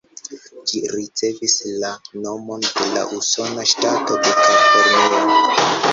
Ĝi 0.69 0.79
ricevis 0.93 1.57
la 1.83 1.91
nomon 2.23 2.65
de 2.69 2.87
la 2.95 3.03
usona 3.19 3.67
ŝtato 3.73 4.19
de 4.25 4.35
Kalifornio. 4.41 5.41